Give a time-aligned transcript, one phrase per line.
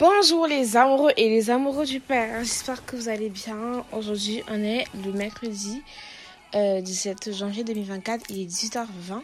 [0.00, 3.84] Bonjour les amoureux et les amoureux du Père, j'espère que vous allez bien.
[3.92, 5.82] Aujourd'hui on est le mercredi
[6.54, 9.20] 17 euh, janvier 2024, il est 18h20.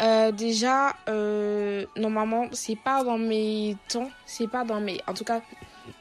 [0.00, 5.00] Euh, déjà, euh, normalement, c'est pas dans mes temps, c'est pas dans mes.
[5.06, 5.42] En tout cas,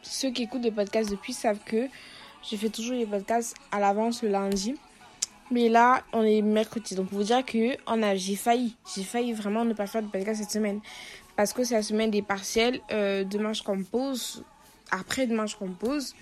[0.02, 1.86] ceux qui écoutent des podcasts depuis savent que
[2.50, 4.74] je fais toujours les podcasts à l'avance le lundi.
[5.52, 6.96] Mais là, on est mercredi.
[6.96, 7.78] Donc, pour vous dire que
[8.16, 8.76] j'ai failli.
[8.96, 10.82] J'ai failli vraiment ne pas faire de podcast cette semaine.
[11.38, 12.82] Parce que c'est la semaine des partiels.
[12.92, 14.44] Euh, demain, je compose.
[14.92, 16.14] Après, demain, je compose.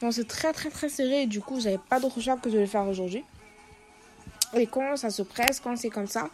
[0.00, 1.26] Donc, c'est très, très, très serré.
[1.26, 3.22] du coup, j'avais pas d'autre choix que de le faire aujourd'hui.
[4.56, 6.28] Et quand ça se presse, quand c'est comme ça,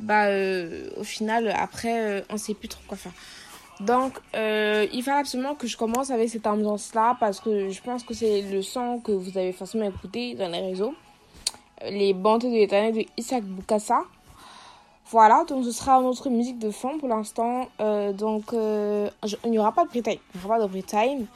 [0.00, 3.12] bah, euh, au final, après, euh, on sait plus trop quoi faire.
[3.80, 8.04] Donc, euh, il fallait absolument que je commence avec cette ambiance-là parce que je pense
[8.04, 10.94] que c'est le son que vous avez forcément écouté dans les réseaux.
[11.82, 14.02] Les bandes de l'éternel de Isaac Bukasa.
[15.10, 17.68] Voilà, donc ce sera notre musique de fond pour l'instant.
[17.80, 19.10] Euh, donc, euh,
[19.44, 20.18] il n'y aura pas de free time.
[20.34, 21.26] Il n'y aura pas de free time.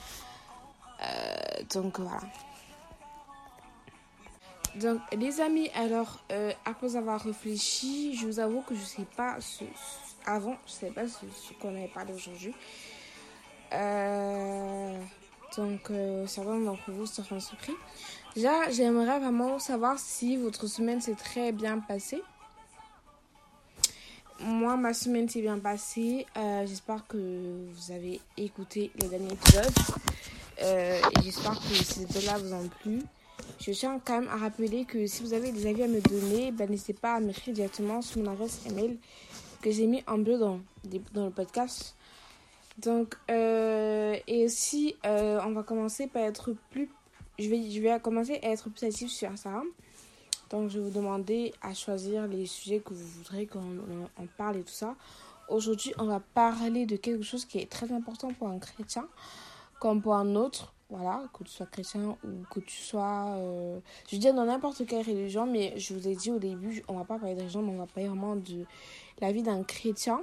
[1.03, 2.21] Euh, donc, voilà.
[4.77, 6.19] Donc, les amis, alors,
[6.65, 9.65] après avoir réfléchi, je vous avoue que je ne sais pas ce,
[10.25, 12.55] avant, je ne sais pas ce, qu'on avait parlé aujourd'hui.
[15.57, 15.93] Donc,
[16.27, 17.75] certains d'entre vous seront surpris.
[18.35, 22.23] Déjà, j'aimerais vraiment savoir si votre semaine s'est très bien passée.
[24.41, 26.27] Moi, ma semaine s'est bien passée.
[26.37, 29.73] Euh, j'espère que vous avez écouté les derniers épisodes.
[30.61, 33.03] et j'espère que ces épisodes-là vous ont plu.
[33.61, 36.53] Je tiens quand même à rappeler que si vous avez des avis à me donner,
[36.53, 38.99] ben, n'hésitez pas à m'écrire directement sur mon adresse email
[39.61, 40.61] que j'ai mis en bleu dans,
[41.13, 41.97] dans le podcast.
[42.79, 46.89] Donc, euh, et aussi, euh, on va commencer par être plus.
[47.39, 49.67] Je vais, je vais commencer à être plus actif sur Instagram.
[50.51, 53.79] Donc, je vais vous demander à choisir les sujets que vous voudrez qu'on
[54.19, 54.95] on, parle et tout ça.
[55.49, 59.07] Aujourd'hui, on va parler de quelque chose qui est très important pour un chrétien,
[59.81, 60.75] comme pour un autre.
[60.91, 63.35] Voilà, que tu sois chrétien ou que tu sois.
[63.37, 63.79] Euh,
[64.09, 66.95] je veux dire, dans n'importe quelle religion, mais je vous ai dit au début, on
[66.95, 68.65] va pas parler de religion, mais on va parler vraiment de
[69.21, 70.23] la vie d'un chrétien.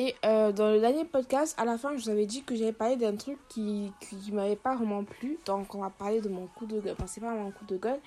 [0.00, 2.72] Et euh, dans le dernier podcast, à la fin, je vous avais dit que j'avais
[2.72, 5.40] parlé d'un truc qui, qui, m'avait pas vraiment plu.
[5.44, 6.94] Donc, on va parler de mon coup de gueule.
[6.96, 7.98] Enfin, c'est pas mon coup de gueule.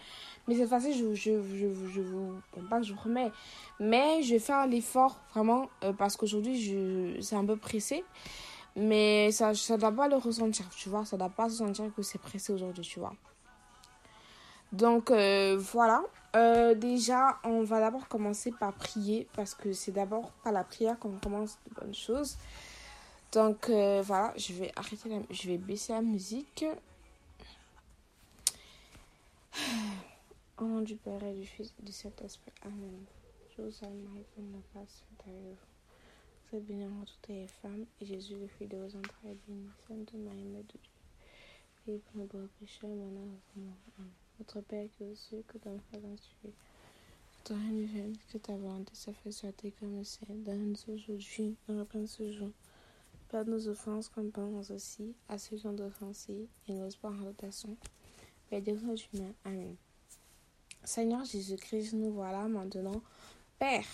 [0.48, 2.40] Mais cette fois-ci, je, je, je, je, vous.
[2.56, 2.80] Bon, pas.
[3.82, 5.68] Mais je vais faire l'effort, vraiment.
[5.84, 8.06] Euh, parce qu'aujourd'hui, c'est un peu pressé.
[8.78, 11.04] Mais ça ne doit pas le ressentir, tu vois.
[11.04, 13.16] Ça ne doit pas se sentir que c'est pressé aujourd'hui, tu vois.
[14.72, 16.04] Donc, euh, voilà.
[16.36, 20.98] Euh, déjà, on va d'abord commencer par prier parce que c'est d'abord par la prière
[20.98, 22.38] qu'on commence de bonnes choses.
[23.32, 26.66] Donc euh, voilà, je vais arrêter la, je vais baisser la musique.
[30.58, 32.52] Au nom du Père et du Fils et du Saint-Esprit.
[32.64, 33.06] Amen.
[33.58, 34.58] Je vous salue Marie, pleine de
[36.50, 39.68] Vous êtes bénie entre toutes les femmes et Jésus, le fruit de vos entrailles, béni.
[39.88, 40.80] Sainte Marie, Mère de Dieu,
[41.88, 44.12] et pour nos pécheurs, maintenant Amen.
[44.40, 46.52] Notre Père qui aux cieux, que ton frère tué.
[47.44, 50.44] Ton règne vienne, que ta volonté soit faite sur terre comme au ciel.
[50.44, 52.52] Donne-nous aujourd'hui notre pain ce jour.
[53.30, 57.24] Pardonne nos offenses comme pardonne aussi à ceux qui ont offensé et nos pas en
[57.24, 57.76] rotation.
[58.52, 59.34] Mais nous du mal.
[59.46, 59.76] Amen.
[60.84, 63.02] Seigneur Jésus-Christ, nous voilà maintenant.
[63.58, 63.86] Père,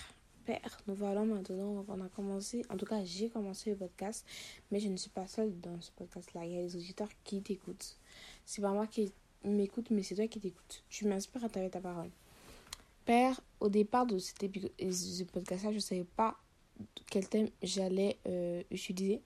[0.45, 1.85] Père, nous voilà maintenant.
[1.87, 4.25] On a commencé, en tout cas, j'ai commencé le podcast,
[4.71, 6.45] mais je ne suis pas seule dans ce podcast-là.
[6.45, 7.97] Il y a des auditeurs qui t'écoutent.
[8.45, 9.11] C'est pas moi qui
[9.43, 10.83] m'écoute, mais c'est toi qui t'écoutes.
[10.89, 12.09] Tu m'inspires à ta parole.
[13.05, 16.35] Père, au départ de cet ce podcast-là, je ne savais pas
[17.09, 19.21] quel thème j'allais euh, utiliser.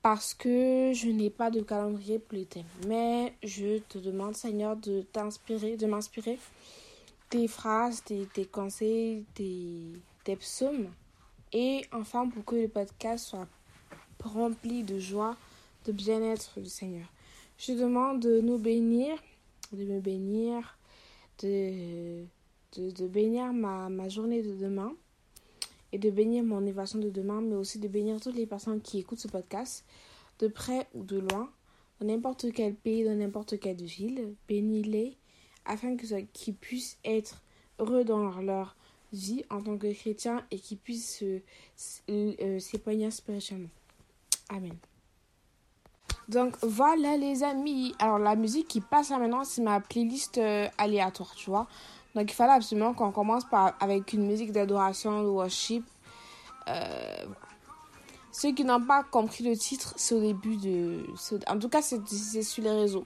[0.00, 2.66] Parce que je n'ai pas de calendrier pour les thèmes.
[2.88, 6.38] Mais je te demande, Seigneur, de t'inspirer, de m'inspirer
[7.30, 9.92] tes phrases, tes, tes conseils, tes,
[10.24, 10.90] tes psaumes.
[11.52, 13.46] Et enfin, pour que le podcast soit
[14.22, 15.36] rempli de joie,
[15.84, 17.11] de bien-être du Seigneur.
[17.64, 19.16] Je demande de nous bénir,
[19.70, 20.76] de me bénir,
[21.44, 22.24] de,
[22.76, 24.92] de, bénir ma, ma, journée de demain
[25.92, 28.98] et de bénir mon évasion de demain, mais aussi de bénir toutes les personnes qui
[28.98, 29.84] écoutent ce podcast,
[30.40, 31.52] de près ou de loin,
[32.00, 34.34] dans n'importe quel pays, dans n'importe quelle ville.
[34.48, 35.16] Bénis-les
[35.64, 35.96] afin
[36.32, 37.44] qu'ils puissent être
[37.78, 38.74] heureux dans leur
[39.12, 41.22] vie en tant que chrétiens et qu'ils puissent
[42.10, 43.70] euh, s'épanouir spirituellement.
[44.48, 44.76] Amen.
[46.28, 47.94] Donc voilà les amis.
[47.98, 51.66] Alors la musique qui passe là maintenant, c'est ma playlist euh, aléatoire, tu vois.
[52.14, 55.84] Donc il fallait absolument qu'on commence par, avec une musique d'adoration, de worship.
[56.68, 57.24] Euh,
[58.32, 61.04] Ceux qui n'ont pas compris le titre, c'est au début de...
[61.48, 63.04] En tout cas, c'est sur les réseaux.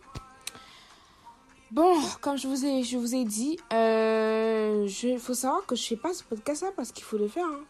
[1.73, 5.85] Bon, comme je vous ai, je vous ai dit, il euh, faut savoir que je
[5.85, 7.45] fais pas ce podcast là parce qu'il faut le faire.
[7.45, 7.65] Hein.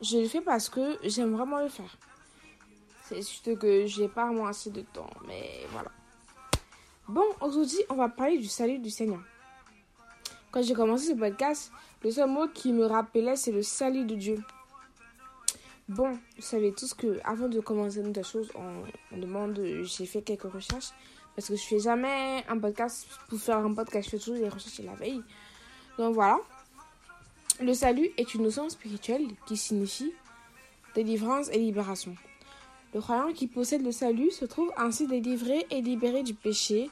[0.00, 1.98] je le fais parce que j'aime vraiment le faire.
[3.08, 5.92] C'est juste que j'ai pas vraiment assez de temps, mais voilà.
[7.06, 9.20] Bon, aujourd'hui, on va parler du salut du Seigneur.
[10.50, 11.70] Quand j'ai commencé ce podcast,
[12.02, 14.42] le seul mot qui me rappelait, c'est le salut de Dieu.
[15.88, 20.50] Bon, vous savez tous que avant de commencer une chose, on, demande, j'ai fait quelques
[20.50, 20.90] recherches
[21.36, 24.48] parce que je fais jamais un podcast pour faire un podcast, je fais toujours des
[24.48, 25.22] recherches la veille.
[25.96, 26.40] Donc voilà.
[27.60, 30.12] Le salut est une notion spirituelle qui signifie
[30.96, 32.16] délivrance et libération.
[32.96, 36.90] Le croyant qui possède le salut se trouve ainsi délivré et libéré du péché,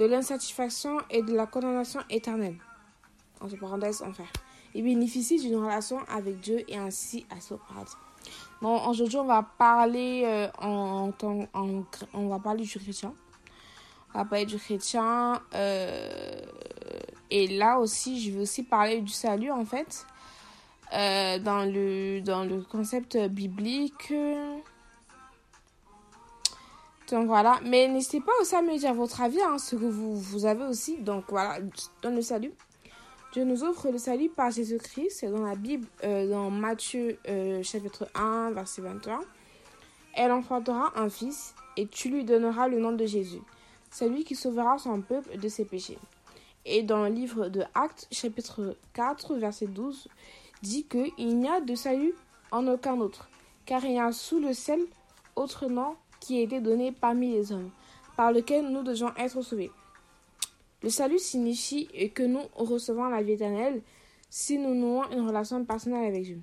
[0.00, 2.56] de l'insatisfaction et de la condamnation éternelle.
[3.40, 4.26] En parenthèse, enfer.
[4.74, 7.94] Il bénéficie d'une relation avec Dieu et ainsi à son paradis.
[8.60, 13.14] Bon, aujourd'hui, on va parler euh, en, en, on va parler du chrétien.
[14.12, 15.40] On va parler du chrétien.
[15.54, 16.42] Euh,
[17.30, 20.04] et là aussi, je vais aussi parler du salut, en fait.
[20.92, 24.12] Euh, dans, le, dans le concept biblique.
[27.10, 27.60] Donc voilà.
[27.64, 30.64] Mais n'hésitez pas aussi à me dire votre avis, hein, ce que vous, vous avez
[30.64, 30.98] aussi.
[30.98, 31.58] Donc voilà,
[32.02, 32.52] dans le salut.
[33.32, 35.24] Dieu nous offre le salut par Jésus-Christ.
[35.26, 37.18] Dans la Bible, euh, dans Matthieu
[37.62, 39.20] chapitre 1, verset 21.
[40.14, 43.40] Elle enfantera un fils et tu lui donneras le nom de Jésus.
[43.90, 45.98] C'est lui qui sauvera son peuple de ses péchés.
[46.64, 50.08] Et dans le livre de Actes, chapitre 4, verset 12,
[50.62, 52.14] dit qu'il n'y a de salut
[52.50, 53.30] en aucun autre,
[53.64, 54.80] car il y a sous le ciel
[55.36, 57.70] autre nom qui a été donné parmi les hommes,
[58.16, 59.70] par lequel nous devons être sauvés.
[60.82, 63.82] Le salut signifie que nous recevons la vie éternelle
[64.30, 66.40] si nous nouons une relation personnelle avec Dieu.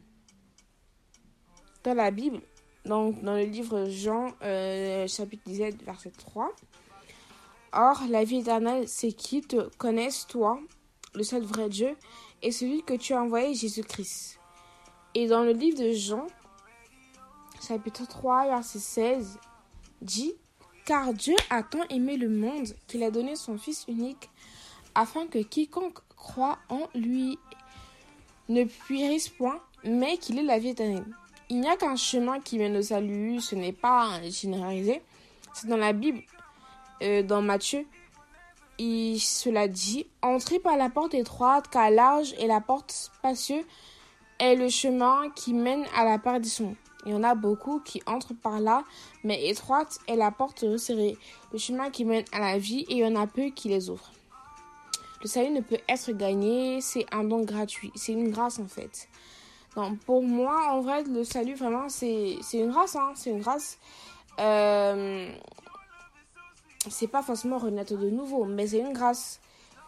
[1.84, 2.42] Dans la Bible,
[2.86, 6.52] donc dans le livre Jean, euh, chapitre 17, verset 3,
[7.74, 10.60] Or, la vie éternelle, c'est qu'ils te connaissent, toi,
[11.14, 11.96] le seul vrai Dieu,
[12.42, 14.40] et celui que tu as envoyé, Jésus-Christ.
[15.16, 16.28] Et dans le livre de Jean,
[17.68, 19.40] chapitre 3, verset 16,
[20.02, 20.34] dit
[20.86, 24.30] Car Dieu a tant aimé le monde qu'il a donné son Fils unique,
[24.96, 27.38] afin que quiconque croit en lui
[28.50, 31.06] ne périsse point, mais qu'il ait la vie éternelle.
[31.50, 35.02] Il n'y a qu'un chemin qui mène au salut, ce n'est pas généralisé.
[35.54, 36.22] C'est dans la Bible
[37.02, 37.86] euh, dans Matthieu,
[38.80, 43.66] il cela dit Entrez par la porte étroite, car large est la porte spacieuse
[44.40, 46.76] est le chemin qui mène à la perdition.
[47.08, 48.84] Il y en a beaucoup qui entrent par là,
[49.24, 51.18] mais étroite est la porte resserrée,
[51.54, 53.90] le chemin qui mène à la vie, et il y en a peu qui les
[53.90, 54.12] ouvrent.
[55.24, 59.08] Le salut ne peut être gagné, c'est un don gratuit, c'est une grâce en fait.
[59.78, 63.78] Donc pour moi, en vrai, le salut, vraiment, c'est une grâce, hein, c'est une grâce.
[64.40, 65.32] Euh,
[66.90, 69.40] c'est pas forcément renaître de nouveau, mais c'est une grâce.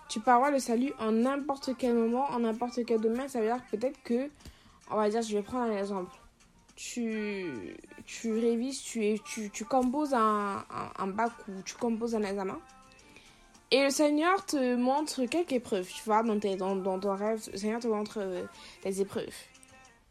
[0.07, 3.27] Tu peux avoir le salut en n'importe quel moment, en n'importe quel domaine.
[3.27, 4.29] Ça veut dire peut-être que,
[4.89, 6.18] on va dire, je vais prendre un exemple.
[6.81, 10.63] Tu, tu révises, tu, tu, tu composes un,
[10.97, 12.57] un, bac ou tu composes un examen.
[13.69, 17.43] Et le Seigneur te montre quelques épreuves, tu vois, dans, tes, dans, dans ton rêve.
[17.51, 18.45] Le Seigneur te montre euh,
[18.83, 19.35] des épreuves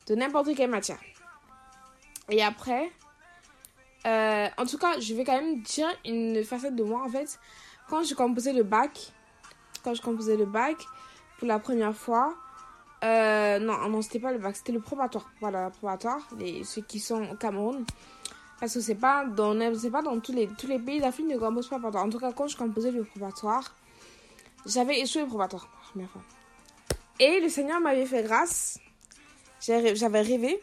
[0.09, 1.01] de n'importe quelle matière.
[2.29, 2.91] Et après,
[4.07, 7.39] euh, en tout cas, je vais quand même dire une facette de moi en fait.
[7.89, 9.13] Quand je composais le bac,
[9.83, 10.77] quand je composais le bac
[11.39, 12.35] pour la première fois,
[13.05, 15.31] euh, non, non, c'était pas le bac, c'était le probatoire.
[15.40, 17.85] Voilà, le probatoire, les, ceux qui sont au Cameroun.
[18.61, 19.57] Parce que c'est pas dans,
[19.93, 22.05] pas dans tous les, tous les pays d'Afrique ne composent pas probatoire.
[22.05, 23.75] En tout cas, quand je composais le probatoire,
[24.67, 26.23] j'avais échoué le probatoire la première fois.
[27.21, 28.78] Et le Seigneur m'avait fait grâce.
[29.61, 30.61] J'avais rêvé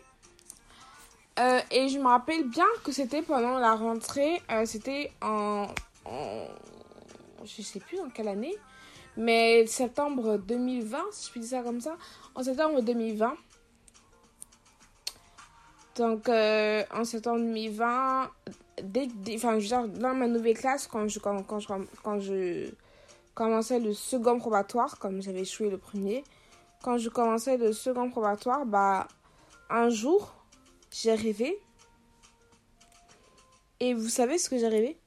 [1.38, 5.68] euh, et je me rappelle bien que c'était pendant la rentrée, euh, c'était en,
[6.06, 6.46] en,
[7.44, 8.56] Je sais plus en quelle année,
[9.18, 11.96] mais septembre 2020, si je puis dire ça comme ça.
[12.36, 13.34] En septembre 2020.
[15.96, 18.30] Donc, euh, en septembre 2020,
[18.84, 21.68] dès, enfin, dire, dans ma nouvelle classe, quand je, quand, quand je,
[22.04, 22.70] quand je
[23.34, 26.24] commençais le second probatoire, comme j'avais échoué le premier,
[26.84, 29.08] quand je commençais le second probatoire, bah,
[29.70, 30.36] un jour,
[30.92, 31.60] j'ai rêvé.
[33.80, 34.98] Et vous savez ce que j'ai rêvé?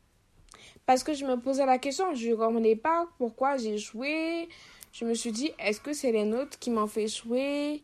[0.88, 4.48] Parce que je me posais la question, je ne comprenais pas pourquoi j'ai joué.
[4.90, 7.82] Je me suis dit, est-ce que c'est les notes qui m'ont fait jouer?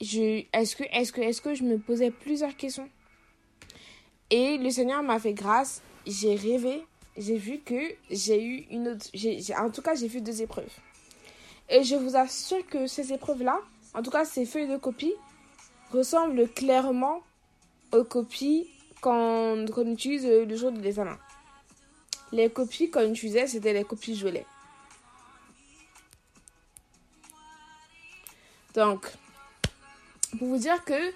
[0.00, 2.88] Est-ce que, est que, est que je me posais plusieurs questions?
[4.30, 5.82] Et le Seigneur m'a fait grâce.
[6.06, 6.86] J'ai rêvé.
[7.18, 7.78] J'ai vu que
[8.10, 9.04] j'ai eu une autre.
[9.60, 10.72] en tout cas, j'ai vu deux épreuves.
[11.68, 13.60] Et je vous assure que ces épreuves-là,
[13.92, 15.12] en tout cas ces feuilles de copie,
[15.92, 17.20] ressemblent clairement
[17.92, 18.70] aux copies
[19.02, 21.18] qu'on utilise le jour de l'examen.
[22.32, 24.46] Les copies qu'on utilisait, c'était les copies gelées.
[28.74, 29.06] Donc,
[30.38, 31.12] pour vous dire que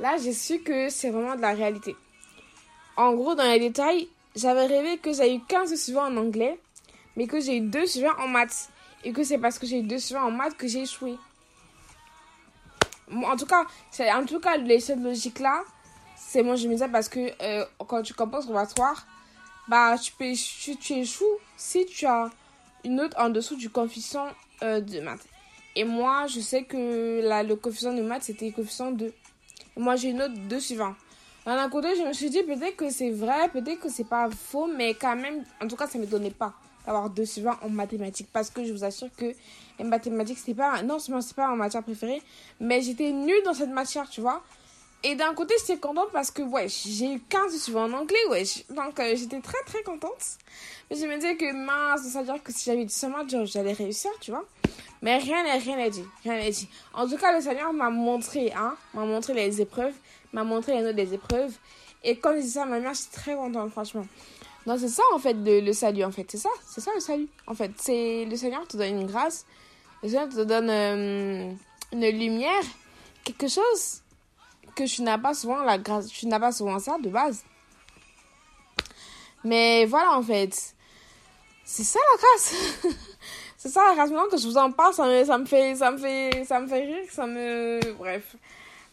[0.00, 1.96] là, j'ai su que c'est vraiment de la réalité.
[2.96, 6.58] En gros, dans les détails, j'avais rêvé que j'ai eu 15 suivants en anglais,
[7.16, 8.70] mais que j'ai eu 2 suivants en maths.
[9.04, 11.16] Et que c'est parce que j'ai eu 2 suivants en maths que j'ai échoué.
[13.10, 13.66] En tout cas,
[14.14, 15.64] en tout cas, les cette logique-là,
[16.16, 19.06] c'est moi je me disais parce que euh, quand tu composes conservatoire,
[19.72, 21.24] bah tu peux tu, tu, échoues
[21.56, 22.28] si tu as
[22.84, 24.28] une note en dessous du coefficient
[24.62, 25.26] euh, de maths.
[25.74, 29.14] Et moi, je sais que la, le coefficient de maths, c'était coefficient 2.
[29.78, 30.94] moi, j'ai une note 2 sur 20.
[31.46, 34.66] D'un côté, je me suis dit peut-être que c'est vrai, peut-être que c'est pas faux,
[34.66, 36.52] mais quand même, en tout cas, ça me donnait pas
[36.84, 38.28] d'avoir 2 sur 20 en mathématiques.
[38.30, 39.32] Parce que je vous assure que
[39.78, 42.20] les mathématiques, c'était pas, non seulement c'est pas ma matière préférée,
[42.60, 44.42] mais j'étais nulle dans cette matière, tu vois.
[45.04, 48.44] Et d'un côté, j'étais contente parce que, ouais, j'ai eu 15 suivants en anglais, ouais.
[48.70, 50.38] Donc, euh, j'étais très, très contente.
[50.88, 53.72] Mais je me disais que, mince, ça veut dire que si j'avais dit seulement, j'allais
[53.72, 54.44] réussir, tu vois.
[55.00, 56.04] Mais rien n'est rien n'est dit.
[56.22, 56.68] Rien n'est dit.
[56.94, 59.94] En tout cas, le Seigneur m'a montré, hein, m'a montré les épreuves,
[60.32, 61.52] m'a montré les notes des épreuves.
[62.04, 64.06] Et quand je dis ça à ma mère, je suis très contente, franchement.
[64.66, 66.26] Donc, c'est ça, en fait, le, le salut, en fait.
[66.30, 67.28] C'est ça, c'est ça le salut.
[67.48, 69.46] En fait, c'est le Seigneur te donne une grâce.
[70.04, 71.52] Le Seigneur te donne euh,
[71.92, 72.62] une lumière,
[73.24, 74.01] quelque chose
[74.74, 77.44] que tu n'as pas souvent la grâce, tu n'as pas souvent ça de base.
[79.44, 80.74] Mais voilà en fait,
[81.64, 82.54] c'est ça la grâce.
[83.56, 84.10] c'est ça la grâce.
[84.10, 86.60] Maintenant que je vous en parle, ça me, ça me fait, ça me fait, ça
[86.60, 88.36] me fait rire, ça me, bref.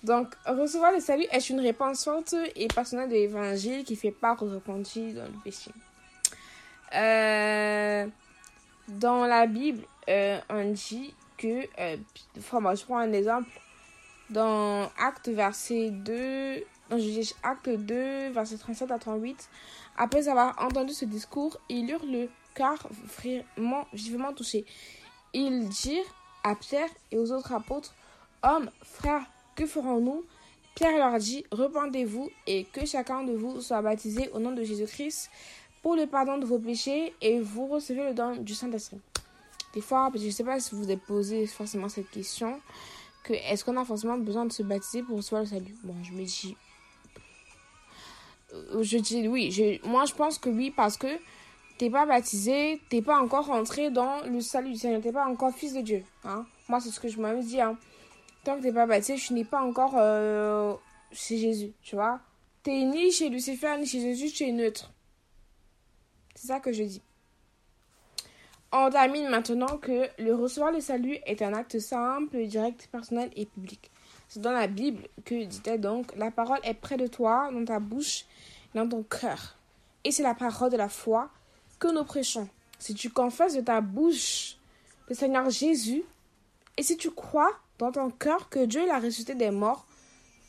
[0.04, 4.42] Donc, recevoir le salut est une réponse forte et passionnelle de l'évangile qui fait part
[4.42, 5.72] aux repentis dans le péché.
[6.96, 8.08] Euh,
[8.88, 11.98] dans la Bible, euh, on dit que, euh,
[12.38, 13.50] enfin, je prends un exemple
[14.30, 19.50] dans Acte verset 2, non, je dis Acte 2, verset 37 à 38,
[19.98, 24.66] après avoir entendu ce discours, ils eurent le cœur vraiment vivement touché.
[25.34, 27.94] Ils dirent à Pierre et aux autres apôtres,
[28.42, 30.24] Hommes, frères, que ferons-nous?
[30.76, 35.30] Pierre leur dit, Repentez-vous et que chacun de vous soit baptisé au nom de Jésus-Christ
[35.82, 39.00] pour le pardon de vos péchés et vous recevez le don du Saint-Esprit.
[39.74, 42.60] Des fois, je ne sais pas si vous vous avez posé forcément cette question,
[43.30, 45.76] est-ce qu'on a forcément besoin de se baptiser pour recevoir le salut?
[45.84, 46.56] Bon, je me dis.
[48.54, 49.80] Euh, je dis oui.
[49.84, 51.08] Moi, je pense que oui, parce que
[51.78, 55.54] t'es pas baptisé, t'es pas encore rentré dans le salut du Seigneur, t'es pas encore
[55.54, 56.04] fils de Dieu.
[56.26, 56.46] Hein?
[56.68, 57.62] Moi, c'est ce que je m'avais dit.
[57.62, 57.78] Hein.
[58.44, 60.74] Tant que t'es pas baptisé, je n'ai pas encore euh,
[61.12, 62.20] chez Jésus, tu vois.
[62.64, 64.92] T'es ni chez Lucifer, ni chez Jésus, tu es neutre.
[66.36, 67.02] C'est ça que je dis.
[68.72, 73.48] On termine maintenant que le recevoir le salut est un acte simple, direct, personnel et
[73.48, 73.90] public.
[74.28, 77.80] C'est dans la Bible que dit-elle donc La parole est près de toi, dans ta
[77.80, 78.26] bouche,
[78.76, 79.58] dans ton cœur.
[80.04, 81.30] Et c'est la parole de la foi
[81.80, 82.48] que nous prêchons.
[82.78, 84.58] Si tu confesses de ta bouche
[85.08, 86.04] le Seigneur Jésus,
[86.78, 89.88] et si tu crois dans ton cœur que Dieu l'a ressuscité des morts,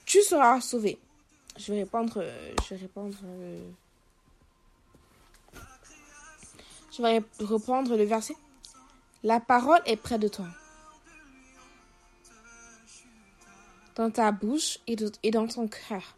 [0.04, 0.98] tu seras sauvé.
[1.56, 2.22] Je vais répondre.
[2.68, 3.16] Je vais répondre.
[6.92, 8.36] Je vais reprendre le verset.
[9.22, 10.46] La parole est près de toi.
[13.96, 16.16] Dans ta bouche et dans ton cœur.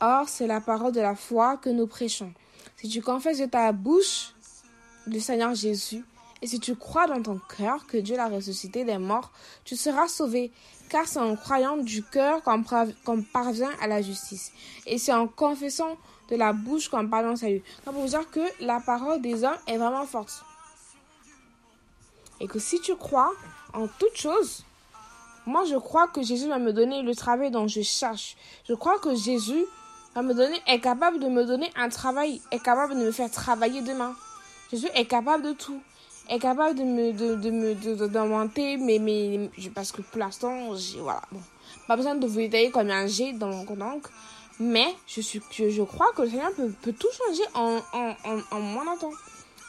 [0.00, 2.32] Or, c'est la parole de la foi que nous prêchons.
[2.76, 4.34] Si tu confesses de ta bouche
[5.06, 6.04] le Seigneur Jésus,
[6.40, 9.32] et si tu crois dans ton cœur que Dieu l'a ressuscité des morts,
[9.64, 10.52] tu seras sauvé,
[10.88, 14.52] car c'est en croyant du cœur qu'on parvient à la justice.
[14.86, 15.96] Et c'est en confessant
[16.28, 17.62] de la bouche qu'on parle en salut.
[17.84, 20.44] Donc pour vous dire que la parole des hommes est vraiment forte.
[22.40, 23.32] Et que si tu crois
[23.74, 24.64] en toute chose,
[25.46, 28.36] moi je crois que Jésus va me donner le travail dont je cherche.
[28.68, 29.64] Je crois que Jésus
[30.14, 33.30] va me donner, est capable de me donner un travail, est capable de me faire
[33.30, 34.14] travailler demain.
[34.70, 35.80] Jésus est capable de tout.
[36.28, 41.22] Est capable de me, de, de me, mais, mais, parce que pour l'instant, j'ai, voilà,
[41.32, 41.40] bon.
[41.86, 44.10] Pas besoin de vous détailler un G dans mon compte
[44.60, 48.42] mais je, suis, je, crois que le Seigneur peut, peut tout changer en, en, en,
[48.50, 49.12] en moins de temps.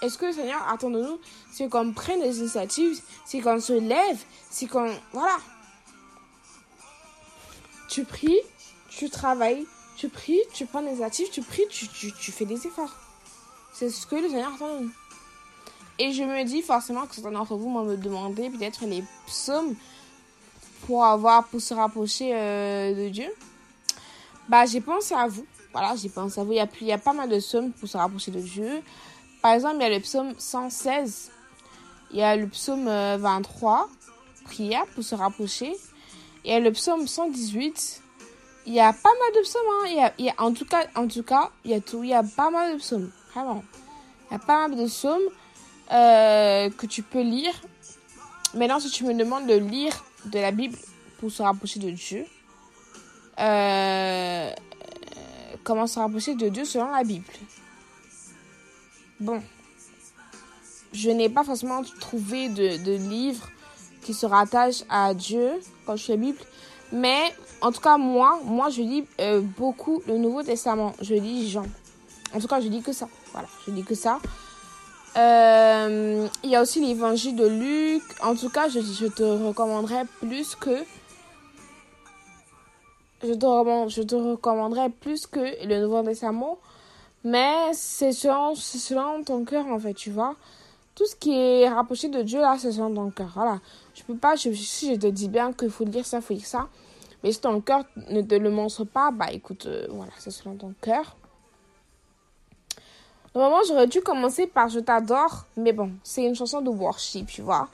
[0.01, 1.19] Est-ce que le Seigneur attend de nous
[1.51, 4.17] C'est qu'on prenne des initiatives, c'est qu'on se lève,
[4.49, 4.91] c'est qu'on...
[5.11, 5.37] Voilà.
[7.89, 8.39] Tu pries,
[8.89, 12.65] tu travailles, tu pries, tu prends des initiatives, tu pries, tu, tu, tu fais des
[12.65, 12.95] efforts.
[13.73, 14.91] C'est ce que le Seigneur attend de nous.
[15.99, 19.75] Et je me dis forcément que certains d'entre vous m'ont me demandé peut-être les psaumes
[20.87, 23.27] pour avoir pour se rapprocher euh, de Dieu.
[24.47, 25.45] Bah, j'ai pensé à vous.
[25.73, 26.53] Voilà, j'ai pensé à vous.
[26.53, 28.81] Il y, a, il y a pas mal de psaumes pour se rapprocher de Dieu.
[29.41, 31.31] Par exemple, il y a le psaume 116.
[32.11, 35.75] Il y a le psaume 23, euh, prière pour se rapprocher.
[36.45, 38.01] Il y a le psaume 118.
[38.67, 39.61] Il y a pas mal de psaumes.
[39.67, 40.11] Hein.
[40.17, 42.03] Il y a, en, tout cas, en tout cas, il y a tout.
[42.03, 43.11] Il y a pas mal de psaumes.
[43.33, 43.63] Vraiment.
[44.29, 45.29] Il y a pas mal de psaumes
[45.91, 47.53] euh, que tu peux lire.
[48.53, 50.77] Maintenant, si tu me demandes de lire de la Bible
[51.19, 52.25] pour se rapprocher de Dieu,
[53.39, 54.51] euh,
[55.63, 57.25] comment se rapprocher de Dieu selon la Bible?
[59.19, 59.41] Bon,
[60.93, 63.49] je n'ai pas forcément trouvé de, de livre
[64.01, 66.39] qui se rattache à Dieu quand je fais la Bible,
[66.91, 70.93] mais en tout cas moi, moi je lis euh, beaucoup le Nouveau Testament.
[71.01, 71.65] Je lis Jean.
[72.33, 73.07] En tout cas, je lis que ça.
[73.31, 74.19] Voilà, je lis que ça.
[75.19, 78.03] Euh, il y a aussi l'évangile de Luc.
[78.23, 80.83] En tout cas, je, te recommanderais plus que
[83.21, 86.57] je te, je te recommanderais plus que le Nouveau Testament.
[87.25, 90.35] Mais c'est selon, selon ton cœur, en fait, tu vois.
[90.95, 93.31] Tout ce qui est rapproché de Dieu, là, c'est selon ton cœur.
[93.35, 93.59] Voilà.
[93.93, 96.45] Je peux pas, je, si je te dis bien qu'il faut dire ça, faut dire
[96.45, 96.69] ça.
[97.23, 100.55] Mais si ton cœur ne te le montre pas, bah écoute, euh, voilà, c'est selon
[100.55, 101.17] ton cœur.
[103.35, 107.41] Normalement, j'aurais dû commencer par Je t'adore, mais bon, c'est une chanson de worship, tu
[107.41, 107.69] vois.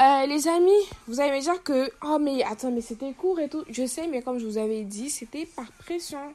[0.00, 0.72] Euh, les amis,
[1.06, 3.64] vous allez me dire que, oh mais attends, mais c'était court et tout.
[3.68, 6.34] Je sais, mais comme je vous avais dit, c'était par pression.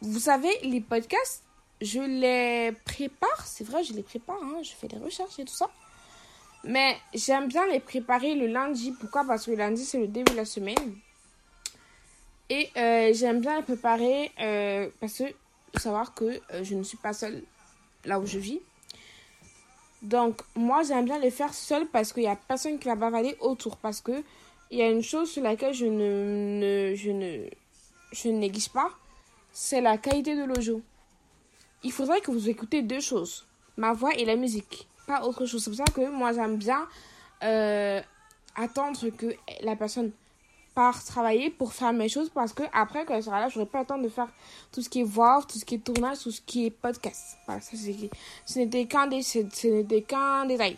[0.00, 1.42] Vous savez, les podcasts,
[1.82, 5.54] je les prépare, c'est vrai, je les prépare, hein, je fais des recherches et tout
[5.54, 5.68] ça.
[6.64, 8.92] Mais j'aime bien les préparer le lundi.
[8.92, 9.24] Pourquoi?
[9.24, 10.96] Parce que le lundi, c'est le début de la semaine.
[12.48, 15.24] Et euh, j'aime bien les préparer euh, parce que
[15.80, 17.42] savoir que euh, je ne suis pas seule
[18.04, 18.60] là où je vis.
[20.02, 23.36] Donc, moi, j'aime bien les faire seule parce qu'il n'y a personne qui va bavaler
[23.40, 23.76] autour.
[23.76, 24.22] Parce que
[24.70, 27.46] il y a une chose sur laquelle je ne, je ne,
[28.10, 28.90] je ne néglige pas,
[29.52, 30.80] c'est la qualité de l'audio.
[31.82, 35.62] Il faudrait que vous écoutez deux choses, ma voix et la musique, pas autre chose.
[35.62, 36.88] C'est pour ça que moi, j'aime bien
[37.42, 38.00] euh,
[38.56, 40.10] attendre que la personne
[40.74, 43.80] par travailler pour faire mes choses parce que après quand elle sera là j'aurai pas
[43.80, 44.28] le temps de faire
[44.72, 47.38] tout ce qui est voix tout ce qui est tournage tout ce qui est podcast.
[47.46, 50.76] Voilà, ça, ce n'était qu'un des ce n'était qu'un détail.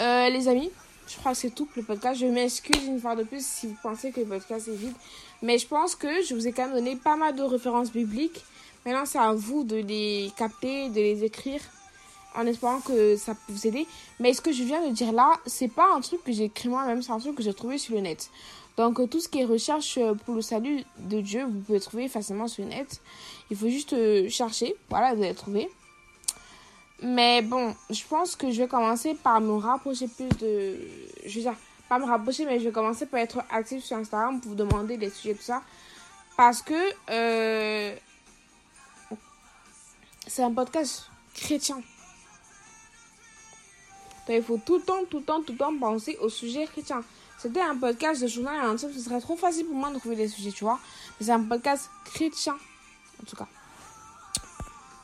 [0.00, 0.70] Euh, les amis
[1.08, 2.20] je crois que c'est tout pour le podcast.
[2.20, 4.94] Je m'excuse une fois de plus si vous pensez que le podcast est vide
[5.42, 8.44] mais je pense que je vous ai quand même donné pas mal de références bibliques.
[8.84, 11.60] Maintenant c'est à vous de les capter de les écrire
[12.34, 13.86] en espérant que ça peut vous aider.
[14.20, 16.68] Mais ce que je viens de dire là, c'est pas un truc que j'ai écrit
[16.68, 18.30] moi-même, c'est un truc que j'ai trouvé sur le net.
[18.76, 21.80] Donc euh, tout ce qui est recherche euh, pour le salut de Dieu, vous pouvez
[21.80, 23.00] trouver facilement sur net.
[23.50, 25.68] Il faut juste euh, chercher, voilà, vous allez trouver.
[27.02, 30.78] Mais bon, je pense que je vais commencer par me rapprocher plus de...
[31.26, 31.56] Je veux dire,
[31.88, 34.96] pas me rapprocher, mais je vais commencer par être actif sur Instagram pour vous demander
[34.96, 35.62] des sujets, tout ça.
[36.36, 36.92] Parce que
[40.28, 41.82] c'est un podcast chrétien.
[44.28, 46.66] Donc il faut tout le temps, tout le temps, tout le temps penser au sujet
[46.66, 47.02] chrétien
[47.42, 50.28] c'était un podcast de journal intime, ce serait trop facile pour moi de trouver des
[50.28, 50.78] sujets, tu vois.
[51.18, 52.54] Mais c'est un podcast chrétien,
[53.20, 53.48] en tout cas.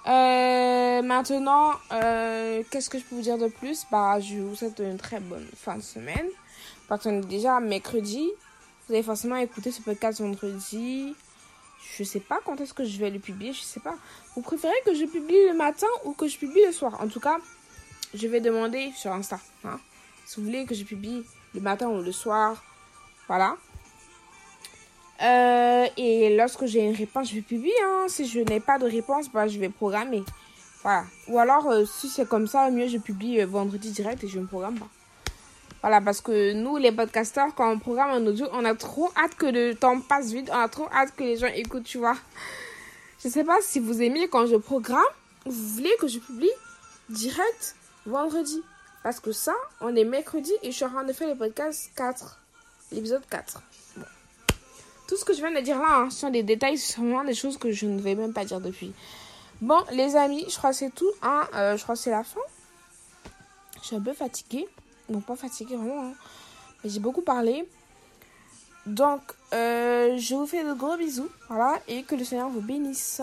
[0.07, 3.85] Euh, maintenant, euh, qu'est-ce que je peux vous dire de plus?
[3.91, 6.29] Bah, je vous souhaite une très bonne fin de semaine.
[6.87, 8.31] Parce qu'on est déjà mercredi.
[8.87, 11.17] Vous allez forcément écouter ce podcast vendredi.
[11.97, 13.97] Je sais pas quand est-ce que je vais le publier, je sais pas.
[14.37, 17.01] Vous préférez que je publie le matin ou que je publie le soir?
[17.01, 17.39] En tout cas,
[18.15, 19.41] je vais demander sur Insta.
[19.65, 19.81] Hein.
[20.25, 22.63] Si vous voulez que je publie le matin ou le soir.
[23.27, 23.57] Voilà.
[25.21, 27.75] Euh, et lorsque j'ai une réponse, je vais publier.
[27.85, 28.07] Hein.
[28.09, 30.25] Si je n'ai pas de réponse, bah, je vais programmer.
[30.83, 31.05] Voilà.
[31.29, 34.39] Ou alors, euh, si c'est comme ça, mieux je publie euh, vendredi direct et je
[34.39, 34.89] ne programme pas.
[35.81, 39.35] Voilà, parce que nous, les podcasteurs, quand on programme un audio, on a trop hâte
[39.37, 40.51] que le temps passe vite.
[40.53, 42.17] On a trop hâte que les gens écoutent, tu vois.
[43.23, 45.03] Je sais pas si vous aimez quand je programme.
[45.47, 46.51] Vous voulez que je publie
[47.09, 48.63] direct vendredi.
[49.03, 51.91] Parce que ça, on est mercredi et je suis en train de faire le podcast
[51.97, 52.39] 4.
[52.93, 53.63] L'épisode 4.
[55.09, 57.35] Tout ce que je viens de dire là, hein, sont des détails, sont vraiment des
[57.35, 58.93] choses que je ne vais même pas dire depuis.
[59.61, 61.11] Bon, les amis, je crois que c'est tout.
[61.23, 61.49] Hein.
[61.55, 62.41] Euh, je crois que c'est la fin.
[63.81, 64.69] Je suis un peu fatiguée.
[65.09, 66.09] Donc, pas fatiguée vraiment.
[66.09, 66.13] Hein.
[66.85, 67.69] Mais j'ai beaucoup parlé.
[68.87, 71.31] Donc, euh, je vous fais de gros bisous.
[71.49, 71.81] Voilà.
[71.89, 73.21] Et que le Seigneur vous bénisse.